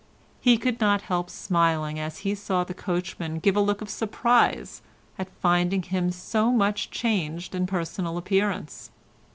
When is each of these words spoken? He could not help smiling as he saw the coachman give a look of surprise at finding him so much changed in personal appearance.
He 0.39 0.57
could 0.57 0.81
not 0.81 1.03
help 1.03 1.29
smiling 1.29 1.99
as 1.99 2.21
he 2.25 2.33
saw 2.33 2.63
the 2.63 2.73
coachman 2.73 3.37
give 3.37 3.55
a 3.55 3.59
look 3.61 3.81
of 3.83 3.89
surprise 3.91 4.81
at 5.19 5.29
finding 5.29 5.83
him 5.83 6.09
so 6.11 6.49
much 6.49 6.89
changed 6.89 7.53
in 7.53 7.67
personal 7.67 8.17
appearance. 8.17 8.89